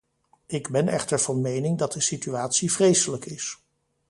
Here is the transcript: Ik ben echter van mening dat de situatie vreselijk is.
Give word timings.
Ik 0.45 0.69
ben 0.69 0.87
echter 0.87 1.19
van 1.19 1.41
mening 1.41 1.77
dat 1.77 1.93
de 1.93 2.01
situatie 2.01 2.71
vreselijk 2.71 3.25
is. 3.25 3.57